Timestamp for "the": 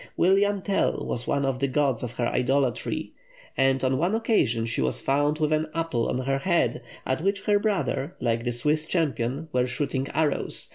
1.59-1.67, 8.43-8.51